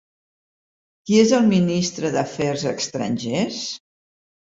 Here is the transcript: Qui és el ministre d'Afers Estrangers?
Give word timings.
Qui 1.09 1.19
és 1.23 1.33
el 1.39 1.43
ministre 1.51 2.11
d'Afers 2.15 2.63
Estrangers? 2.71 3.61